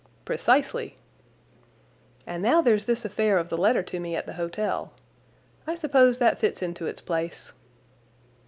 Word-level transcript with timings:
"Precisely." 0.25 0.97
"And 2.25 2.41
now 2.41 2.59
there's 2.59 2.85
this 2.85 3.05
affair 3.05 3.37
of 3.37 3.49
the 3.49 3.55
letter 3.57 3.83
to 3.83 3.99
me 3.99 4.15
at 4.15 4.25
the 4.25 4.33
hotel. 4.33 4.93
I 5.67 5.75
suppose 5.75 6.17
that 6.17 6.39
fits 6.39 6.63
into 6.63 6.87
its 6.87 7.01
place." 7.01 7.53